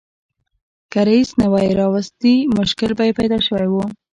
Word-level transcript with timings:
که 0.91 0.99
رییس 1.07 1.31
نه 1.41 1.47
وای 1.51 1.69
راوستي 1.79 2.35
مشکل 2.59 2.91
به 2.97 3.03
یې 3.07 3.17
پیدا 3.19 3.37
شوی 3.47 3.67
و. 3.71 3.75